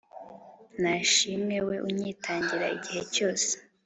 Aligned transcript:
nashimwe 0.81 1.57
we 1.67 1.75
unyitangira 1.87 2.65
igihe 2.77 3.01
cyose 3.13 3.51